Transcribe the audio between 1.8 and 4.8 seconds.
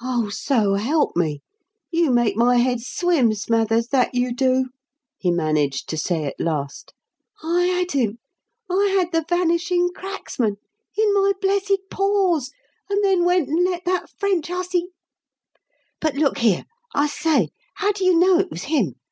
You make my head swim, Smathers, that you do!"